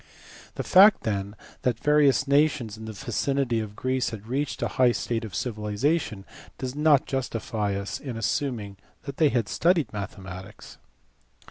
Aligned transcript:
The 0.55 0.63
fact 0.63 1.03
then 1.03 1.35
that 1.61 1.77
various 1.79 2.27
nations 2.27 2.75
in 2.75 2.85
the 2.85 2.93
vicinity 2.93 3.59
of 3.59 3.75
Greece 3.75 4.09
had 4.09 4.25
reached 4.25 4.63
a 4.63 4.67
high 4.69 4.93
state 4.93 5.23
of 5.23 5.35
civilization 5.35 6.25
does 6.57 6.73
not 6.73 7.05
justify 7.05 7.75
us 7.75 7.99
in 7.99 8.17
assuming 8.17 8.77
that 9.03 9.17
they 9.17 9.29
had 9.29 9.47
studied 9.47 9.93
mathematics. 9.93 10.79